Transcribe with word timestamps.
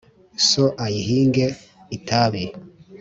so 0.47 0.63
ayihinge 0.85 1.45
itabi 1.97 2.43